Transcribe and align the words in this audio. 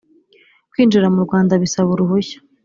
kwinjira 0.71 1.07
mu 1.15 1.19
Rwanda 1.25 1.53
bisaba 1.61 1.89
uruhushya 1.95 2.37